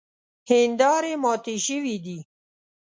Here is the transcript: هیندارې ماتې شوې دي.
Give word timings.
هیندارې 0.49 1.13
ماتې 1.23 1.55
شوې 1.65 1.95
دي. 2.05 2.17